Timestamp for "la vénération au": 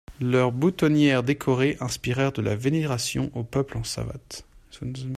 2.41-3.43